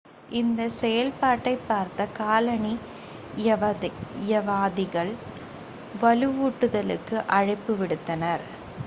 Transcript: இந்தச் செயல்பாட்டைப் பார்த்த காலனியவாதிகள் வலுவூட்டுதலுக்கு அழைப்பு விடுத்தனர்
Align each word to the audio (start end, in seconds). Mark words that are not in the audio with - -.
இந்தச் 0.31 0.77
செயல்பாட்டைப் 0.77 1.65
பார்த்த 1.67 2.07
காலனியவாதிகள் 2.17 2.73
வலுவூட்டுதலுக்கு 6.01 7.19
அழைப்பு 7.37 7.75
விடுத்தனர் 7.77 8.45